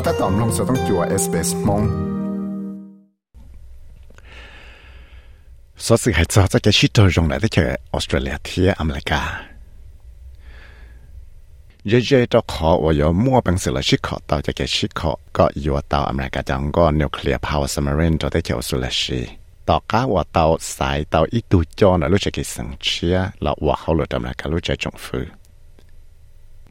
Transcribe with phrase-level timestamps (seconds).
[0.00, 1.82] ก็ถ้าตอมลงสต้องจัวเอสเปสมง
[5.86, 9.20] สสิให้จะจะแกชิดตัวรงไหนที่เจอออสเตรเลียที่อเมริกา
[11.88, 19.20] เยอะๆจะขอว่า有มั่วเป็นสิ่งละชิดขอต่อจะแกชิดขอก็อยู่ต่ออเมริกาจังก็นิวเคลียร์พาวเวอร์ซัมเมอรินจะได้เจอสเตรเลียชี
[19.68, 25.37] ต่อก้าว่าต่อสายต่ออีตูจอนะรู้จักกี่สังเชียแล้วว่าเขาหลุดอเมริการู้จักจงฟื้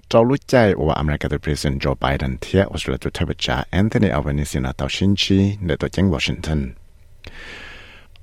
[0.09, 6.61] เจ้ารู้ใจว่าอเมริกาตัวประธานโจไบเดนเทียออสเตรเลียตัวเทวจาแอนโทนีอัลเบนิซินาตัวชินชีในตัวจังวอชิงตัน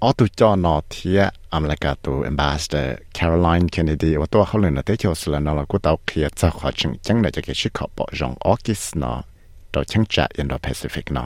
[0.02, 1.20] ออตุจอนอเทีย
[1.54, 9.12] อเมริกาตัวเอมบาสเดอร์แคโรไลน์เคนเนดีว่าตัวเขาเลยนะเตชอสเลนอลกูเตาเคียจะขอชิงจังในจะเกชิขอบอจงออกิสนอ
[9.72, 11.24] ตัวจังจะอินโดแปซิฟิกนอ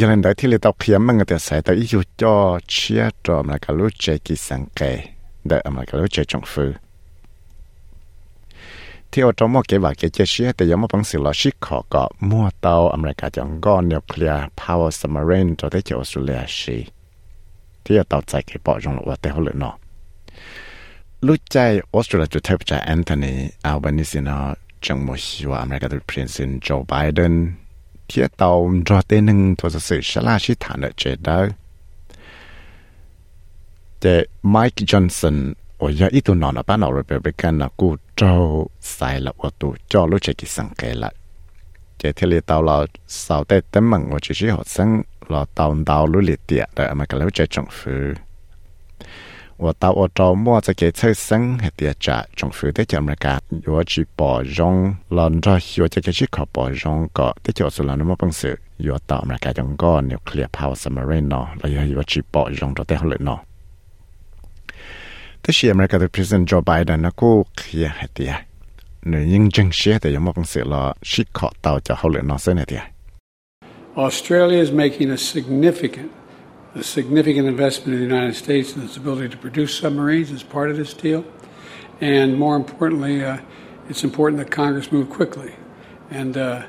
[0.00, 2.34] ยังได้ที่เลตเอาเขียมมันก็แต่ใส่แต่อีอยู่จอ
[2.70, 4.98] เชียจอมแล้วก็รู้ใจกิสังเกต
[5.46, 6.83] แต่อเมริการู้ใจจงฟื้น
[9.16, 16.78] ที่อตมาเกี่าเกเจเชียแต่ยังไม่ปังสิลอชิขอก็มั่วเตาอเมริกาจังก้อนนิวเคลียร์พาวเวอร์ซัมาร์นตัวที่เจอออสเตรเลียชี
[17.84, 19.74] ที่เตาใจเกปอจงหลว่าแต่เขหลือเนาะ
[21.26, 21.56] ลูกใจ
[21.94, 23.34] ออสเตรเลียจะเทปใจแอนโทนี
[23.66, 24.36] อัลเบนิสินา
[24.84, 27.34] จังโมชิวอเมริกาตุพรินซินโจไบเดน
[28.08, 28.50] ที่ยเตา
[28.88, 31.38] จอเตนึงตัวสื่อชลาชิฐานเจดเดอ
[34.02, 34.14] ต่
[34.50, 35.36] ไมค์จอห์นสัน
[35.78, 41.12] 我要一度拿了把老人伯伯干了故招塞了我都叫路这个上给了。
[41.98, 47.90] 这天里到了少带等门，我就是学生了到道路里点的，嘛个了这政府。
[49.56, 63.40] 我到我周末在给出生和点着政府的节目个，我去包容，让着我这个去考包容个，这就是让那么本事，我到嘛个用个 nuclear power submarine 咯，然后我去包容着的好了咯。
[73.96, 76.10] Australia is making a significant
[76.74, 80.70] a significant investment in the United States and its ability to produce submarines as part
[80.70, 81.24] of this deal.
[82.00, 83.38] And more importantly, uh,
[83.88, 85.54] it's important that Congress move quickly.
[86.10, 86.66] And uh,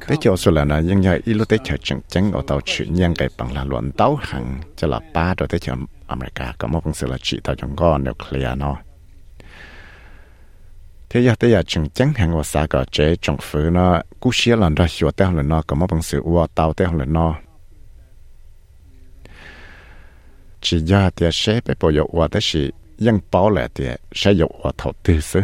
[0.00, 3.14] Thế cho số là nhân ít lúc thế chở chẳng chẳng ở tàu chuyển nhân
[3.14, 5.74] cái bằng là luận tàu hàng cho là ba rồi thế chở
[6.06, 8.76] America có một phần sự là chỉ tàu trong con nuclear nó
[11.10, 14.30] thế giờ thế giờ chẳng chẳng hàng và xa cả chế trong phứ nó cú
[14.32, 17.12] xia lần ra xua tế lần nó có một phần sự ua tàu tế lần
[17.12, 17.34] nó
[20.60, 22.40] chỉ giờ thì sẽ phải bảo dục và thế
[23.32, 25.40] bảo là thì sẽ dục và thầu tư xứ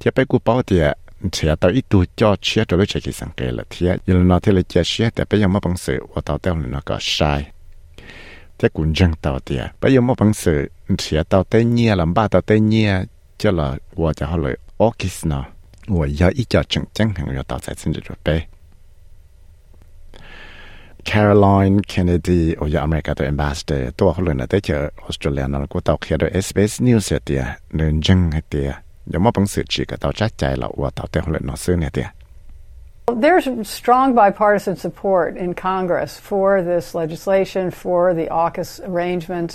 [0.00, 0.80] thì bây giờ bảo thì
[1.32, 4.14] thì tao ít tuổi cho chia cho lối chạy kỳ sáng kể là thì giờ
[4.14, 6.66] nó thì là chia chia thì bây giờ mà bằng sự, và tao tao là
[6.66, 7.50] nó có sai.
[8.58, 12.14] Thì cũng chẳng tao thì bây giờ mà bằng sự thì tao tây nhia, làm
[12.14, 12.94] ba tao tây nhia,
[13.38, 14.56] cho là và cho họ lời
[15.24, 15.44] nó.
[15.86, 18.46] Và giờ ít cho chẳng chẳng hàng rồi tao sẽ xin được bé.
[21.04, 27.42] Caroline Kennedy โอ้ยอเมริกาตัว ambassador ตัวเขาเลยนะแต่เจอออสเตรเลียนั่นกูตอกเขียนด้วย SBS News เตีย
[27.76, 28.70] เนินจังเตีย
[29.10, 32.08] อย่ามอบังสือจีกับเตาจัดใจเราว่าเตาเตะหัวเล่นนอซื้อเนี่ยเตีย
[33.26, 33.46] There's
[33.78, 39.50] strong bipartisan support in Congress for this legislation, for the AUKUS arrangement.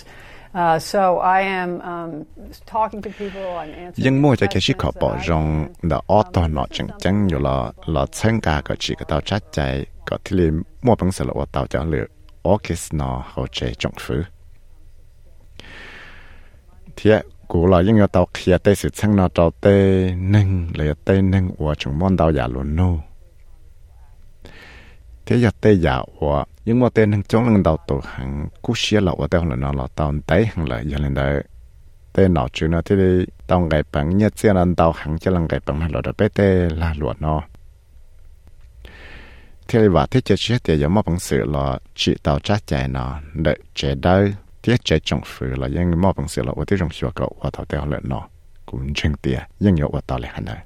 [0.56, 2.25] Uh, so I am um,
[2.66, 4.03] talking to people and answering.
[4.03, 7.40] Nhưng mua cho cái chiếc hộp bỏ rong đã ở to nọ chẳng chẳng nhiều
[7.40, 8.78] là là chân cả cái
[9.08, 12.06] tàu chát chạy có thể là mua bằng sự là ở tàu cho lựa
[12.44, 14.24] AUKUS nọ hỗ trợ trong phứ.
[16.96, 17.12] Thì
[17.53, 21.22] cú là những người tàu kia tây sự chăng nó tàu tây nâng lấy tây
[21.22, 23.00] nâng của chúng món tàu giả luôn nô.
[25.25, 28.74] Thế giờ tây giả của những món tây nâng chống lần đầu tổ hàng cú
[28.75, 31.44] xia là của tàu là nó là tàu tây hàng là giờ lần đấy
[32.14, 35.31] tây nó chứ nó thế đi, tàu ngày bằng nhất xe là tàu hàng cho
[35.31, 37.41] lần ngày bằng là đó bé tây là luôn nó.
[39.68, 42.88] Thế và thế chơi chết thì giờ mà bằng sự là chỉ tàu chắc chạy
[42.88, 47.11] nó, đợi chạy đây trong phủ là những bằng sự là ở đây trong xưa
[47.16, 48.28] cậu và thảo tèo lợn nó
[48.66, 49.14] cũng chân
[49.59, 50.64] nhưng nhiều ở tao lại hẳn này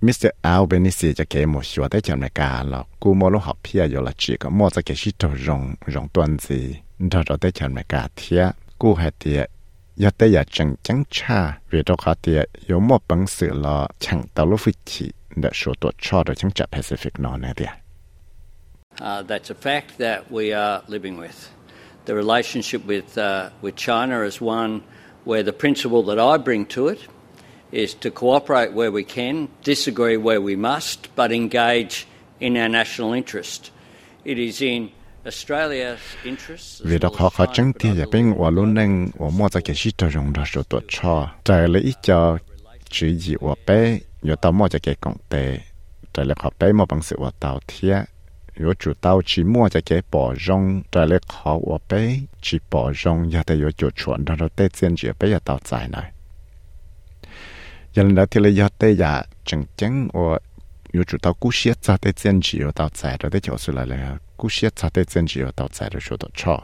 [0.00, 0.26] Mr.
[0.42, 3.88] Albanese cho cái một số tới trong này cả là cú mua lúc học phía
[3.88, 7.38] rồi là chỉ có mua cho cái gì đồ rong rong tuần gì đó rồi
[7.38, 9.50] tới trong này cả thiệt cú hay thiệt
[9.96, 14.22] giờ giờ chẳng chẳng cha vì đó khó thiệt có một bằng sự là chẳng
[14.34, 17.83] tao lúc phải chỉ để số tuổi cho được chẳng chặt Pacific nó này thiệt
[19.00, 21.50] Uh, that's a fact that we are living with.
[22.04, 24.82] The relationship with, uh, with China is one
[25.24, 26.98] where the principle that I bring to it
[27.72, 32.06] is to cooperate where we can, disagree where we must, but engage
[32.40, 33.70] in our national interest.
[34.24, 34.90] It is in
[35.26, 36.80] Australia's interests.
[36.84, 38.74] vì đó well khó as khó chứng but thì I giờ believe bên của luôn
[38.74, 42.38] nên của mua cho cái gì cho dùng đó số cho ít cho
[42.90, 45.58] chữ gì của bé nhớ tao mua cho cái công tệ
[46.38, 48.13] khó bé bằng sự tao thiệt
[48.56, 55.98] 有主到期末就给保重，再来考我呗，去保重也得有主传，然后得坚决不要到在内。
[57.92, 60.40] 人来提了要得呀，正经我
[60.92, 66.62] 有主到古些咋得坚决要到在，然后就是来了古些咋得坚决要到在的说的错。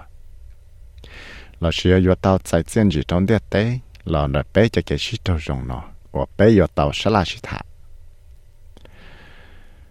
[1.59, 7.61] 老师要要到在坚决当的得，老了呗就给许多容了，我呗要到啥啦是他。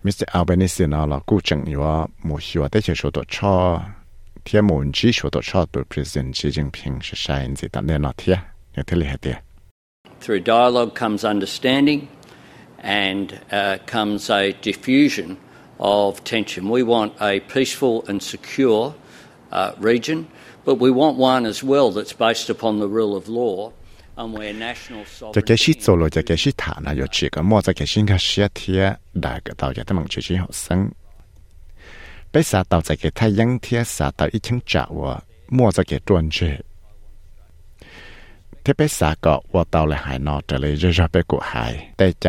[0.03, 0.23] Mr.
[0.33, 0.85] Albanese
[5.89, 7.03] President Xi Jinping
[10.39, 12.07] dialogue comes understanding,
[12.79, 15.37] and uh, comes a diffusion
[15.81, 16.69] of tension.
[16.69, 18.95] We want a peaceful and secure
[19.51, 20.29] uh, region,
[20.63, 23.73] but we want one as well that's based upon the rule of law.
[25.35, 28.83] จะแกชิโซโลจะแกชิฐานะยชิก็มอจะแกชิกาเชียเทีย
[29.23, 30.79] ดากะตาจะตมังชิชิหอสัง
[32.29, 35.13] ไปสาตาจะแกทายังเทียสาตาอีชังจาวะ
[35.57, 36.37] มอจะแกตวนเช
[38.61, 42.25] เทไปสาก็ว่าเตาเลยหายนอจะเลยจะไปกูหายแต่ใจ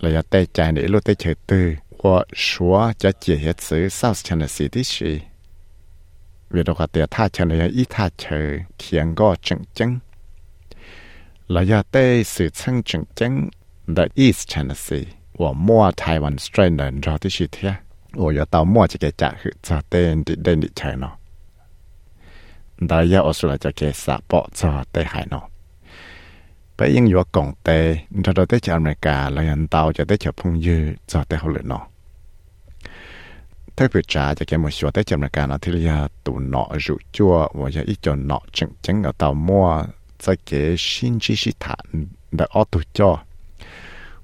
[0.00, 1.66] เลยแต่ใจในลูกแต่เฉยตื้อ
[2.02, 5.29] ว่าชัวจะเจียเหตุซื้อ South Tennessee ที่ชี
[6.50, 9.98] về đâu cả tiền tha chờ này ít tha chờ khiến có chừng chừng
[11.48, 13.48] là do tê sự chân chừng chừng
[13.96, 17.74] the East China Sea 我摸台湾 strain 人着的是天，
[18.14, 21.10] 我要到摸这个家去，这等的等的才呢。
[22.86, 25.40] 大家我说了这个沙包这得海呢。
[26.76, 27.68] ไปยังอยู่กองเต
[28.12, 30.78] นเราได้จากอเมริกาแล้วยันเตาจะได้จากพงยื
[31.10, 31.82] จะได้เขาเลยเนาะ
[33.80, 36.38] thế vừa trả cho cái một số tới chậm là cả nó thì là tụ
[36.38, 39.84] nọ rượu chua và giờ ít cho nọ chừng chừng ở tàu mua
[40.18, 41.78] cho cái xin chi xí thản
[42.32, 43.18] đã ở tụ cho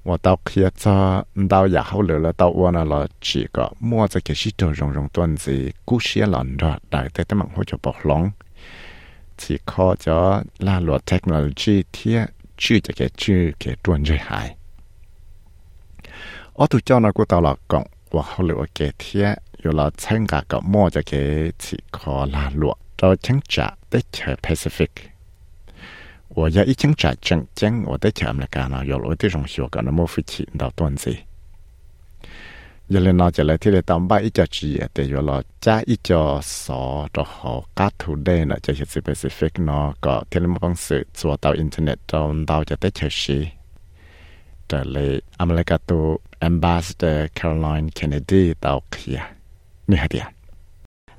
[0.03, 4.07] và tao kia cho tao nhà hậu lửa là tao uống là chỉ có mua
[4.07, 7.37] cho cái xí đồ rong rong tuần gì cú xí lần rồi đại tới tới
[7.37, 8.31] mạng hỗ trợ bọc lóng
[9.37, 12.17] chỉ có cho là luật technology thì
[12.57, 14.55] chưa cho cái chưa cái tuần rồi hại
[16.53, 24.89] ở tụ cho nó của tao là cộng và hậu lửa cái thiệt 有了参加个么就给几个拉落，找警察的车 Pacific。
[26.29, 31.15] 我要一警察证件，我的车那个呢，有了的同学个那么飞起到段子。
[32.87, 43.49] 有了那就来提了当把一家职业的有了加一家少的好加图的呢，就是 Pacific 呢个提了么方式做到 Internet 到到就的车是。
[44.69, 46.03] แต่เลยอเมริกาตัว
[46.47, 49.19] Ambassador Caroline Kennedy ตอกเขีย
[49.87, 50.25] Mehdia.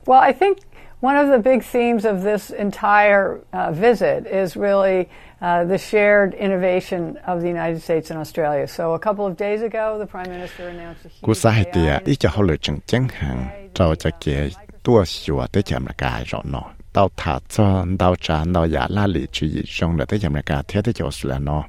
[0.07, 0.59] Well, I think
[1.01, 5.07] one of the big themes of this entire uh, visit is really
[5.41, 8.67] uh, the shared innovation of the United States and Australia.
[8.67, 11.99] So a couple of days ago, the Prime Minister announced a huge Cú sai tia
[12.05, 14.49] ít cho hậu lực chừng chẳng hạn trao cho kia
[14.83, 16.63] tua sửa tới chậm là cái rõ nó.
[16.93, 20.35] Tao thả cho tao trả tao giả la lì chú ý chung là tới chậm
[20.35, 21.65] là cái thế tới chỗ là nó.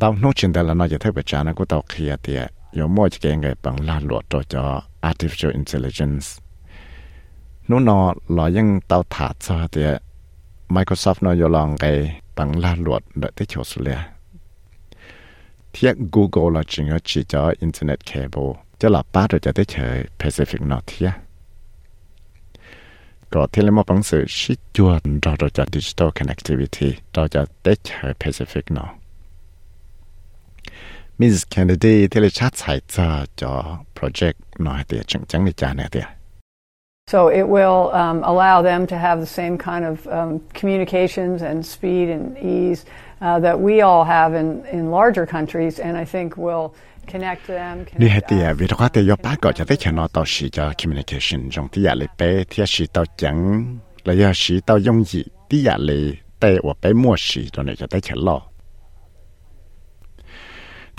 [0.00, 2.46] Tao nói chừng đó là nó giờ thấy bề trả nó của tao kia tia.
[2.78, 6.26] Yo mua cho cái người bằng la luật cho artificial intelligence
[7.68, 7.98] นู่นอ
[8.36, 9.90] ลอยังเตาถาดซะเตีย
[10.74, 11.84] Microsoft นอยลองไก
[12.38, 14.00] ตังลาหลวดเดที่โชสเลีย
[15.70, 18.48] เทีย Google ลอจิงก็จีจออินเทอร์เน็ตเคเบิล
[18.80, 21.10] จะหลับป้าโดยจะได้เฉย Pacific นอเทีย
[23.32, 28.86] ก็ที่เรียกว่าปังสือชิจวนเราจะ digital connectivity เราจะได้เฉย Pacific นอ
[31.20, 33.08] มิสแคนดิดีที่เราชัดสายจอ
[33.40, 33.52] จอ
[33.94, 36.06] โปรเจกต์น้อยเตียจังจังในจานเนี่ยเตีย
[37.14, 40.30] So it will um, allow them to have the same kind of um,
[40.60, 42.80] communications and speed and ease
[43.20, 46.66] uh, that we all have in, in larger countries, and I think will
[47.12, 47.86] connect them.
[47.96, 50.72] Đi hết thì việc đó thì do ba gọi cho tới channel tàu sĩ cho
[50.82, 53.64] communication trong thì giải bé thì sĩ tàu chẳng
[54.04, 57.62] là do sĩ tàu dùng gì thì giải lệ tệ và bé mua sĩ cho
[57.62, 58.00] này cho tới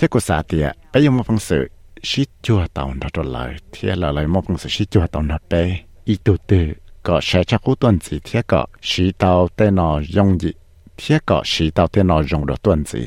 [0.00, 1.62] ทกุสาเตียไปยมพังสือ
[2.08, 5.52] ชิจัวตาวนรเลยเทียละเลยมพังสือชิจัวตาวนไป
[6.08, 6.66] อีตุตือ
[7.06, 10.50] ก็ใช้ชักอุตันสีเทียก็ชีเตาเตนอยงจิ
[10.96, 13.02] เทียก็ชีเตาเตนอยงดตันสี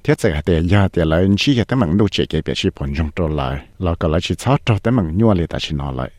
[0.00, 6.10] เทียจะเดียยาเดียเลยชีเตมังดูเจเกเปียชีผลยงตัวเลยเราก็เลยชีชอบตัวเตมังยัวเลยแต่ชีนอเลย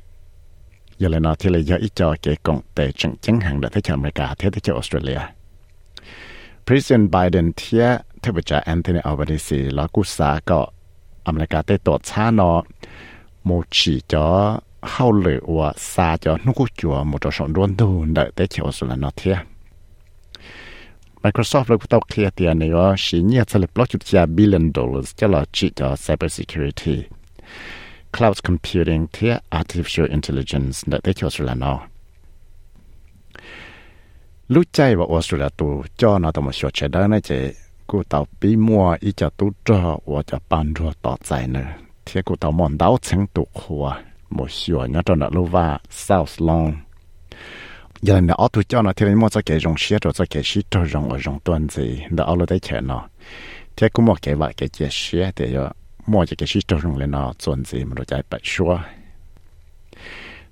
[1.00, 5.22] อย่าเลยนอที่เลยยาอีจอเกกงแต่จังจังหังเดทเที่อเมริกาเที่อเที่ออสเตรเลีย
[6.67, 7.86] President Biden เทีย
[8.22, 10.60] เทวจาแอนโทนีอัลบานิซีแล้กุสาก็
[11.27, 12.53] อเมริกาได้ตรวจช้านอ
[13.46, 14.27] โมชิจอ
[14.89, 19.38] เข้าเหลือว่าซาจอนุกุจัวหมุจอสอนร่วนดูนเดแต่เชียวสุลนอเทีย
[21.24, 26.96] Microsoft เลยก็ต้องเคลียร์เตียนี่ว่าชิ้นเนี่ยจะเล็บล็อกจุดยาบิลเลนดอลลาร์จะหล่อจิจอ cyber security
[28.25, 31.93] าวด์คอมพิวติ้งเทีย artificial intelligence เดแต่เชียวสุลนอ
[34.48, 37.54] lúc chạy vào Australia tu cho nó tao một số chế đó này chế
[37.88, 41.48] cô tao bị mua ít cho tu cho và cho bán cho tao chạy
[42.06, 43.96] thì cô tao mòn đau chẳng tu khua
[44.30, 45.80] một số nhớ cho nó lưu và
[46.38, 46.76] Long.
[48.02, 50.62] Giờ nó ở tu cho nó thì mua cho cái rong xe rồi cái xe
[50.72, 53.08] cho rong ở rong gì đó ở đây chế nó
[53.76, 55.70] thì cũng mua cái vải cái chế xe thì giờ
[56.08, 58.80] mua cái xe cho rong nó tuần gì mà rồi chạy bảy số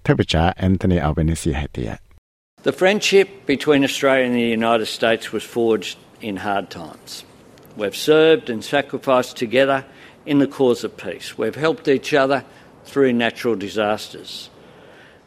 [0.04, 2.11] thế bây giờ Anthony Albanese hay tiệt
[2.63, 7.24] The friendship between Australia and the United States was forged in hard times.
[7.75, 9.84] We've served and sacrificed together
[10.25, 11.38] in the cause of peace.
[11.38, 12.44] We've helped each other
[12.86, 14.50] through natural disasters.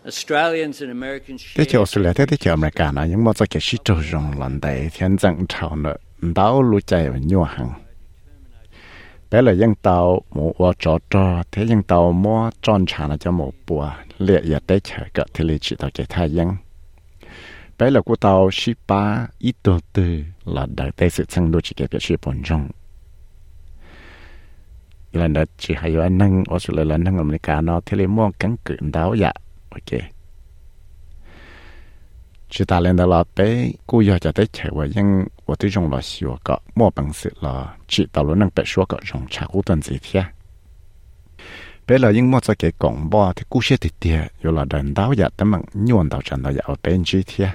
[0.06, 1.66] Australians and Americans share...
[2.52, 3.78] Americana nhưng mà sĩ
[4.12, 5.16] rong lần đây thiên
[5.76, 5.96] nợ
[6.62, 7.74] lũ chạy và.
[9.30, 13.52] Bé là dân tàu mũ trò trò thế dân tàu mua tròn trà cho mũ
[13.66, 14.80] bùa liệt tế
[15.34, 15.44] thì
[15.78, 16.56] tàu thai dân.
[17.78, 19.56] Bé là của tàu ship ba ít
[19.92, 22.68] từ là đại tới sự sang đôi chỉ cái việc ship trong
[25.12, 28.56] là nó chỉ hay là nâng ở là nâng America, nó thế là mua cắn
[28.64, 29.32] cự đáo dạ
[29.70, 30.00] ok.
[32.50, 35.70] Chỉ ta lên đó là bé cô giờ cho tới chạy vào nhưng và tôi
[35.74, 39.00] trong là xíu cái mua bằng sự là chỉ tàu luôn năng bé số cái
[39.04, 40.22] trong trả cú tuần gì thế
[41.86, 44.64] bé là nhưng mua cho cái quảng bá thì cú sẽ thì tiệt rồi là
[44.64, 47.48] đàn đáo dạ tấm bằng nhuận đào trần đào dạ ở bên chỉ thế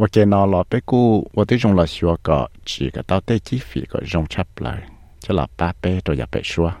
[0.00, 4.80] 我见到老伯姑，我对种老学个几个到对几费个用差不来，
[5.18, 6.72] 这老伯伯都也白说。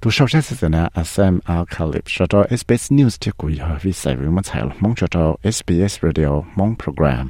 [0.00, 7.28] 都首先是呢，Sam Alkalip 说到 SBS News 的故意和 Visa 我们材料，蒙说到 SBS Radio 蒙 program。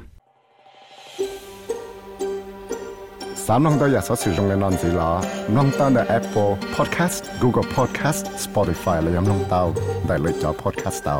[3.34, 5.10] สามน้องตัวอยากสอสื่อตรงในนอนสีหลอ
[5.56, 9.62] น้องตั้งแต่ Apple Podcast Google Podcast Spotify และยังน้องเตา
[10.06, 11.18] ได้เลยจอ Podcast เตา